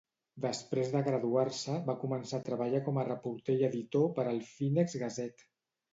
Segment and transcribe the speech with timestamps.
[0.43, 4.97] Després de graduar-se, va començar a treballar com a reporter i editor per al "Phoenix
[5.05, 5.49] Gazette".